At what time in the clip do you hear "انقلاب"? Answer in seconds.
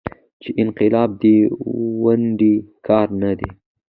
0.63-1.09